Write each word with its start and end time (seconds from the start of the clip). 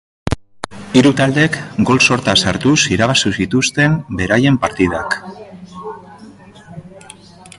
Hiru 0.99 1.09
taldeek 1.19 1.57
gol 1.89 1.99
sorta 2.05 2.35
sartuz 2.45 2.73
irabazi 2.95 3.33
zituzten 3.43 3.99
beraien 4.21 4.57
partidak. 4.65 5.21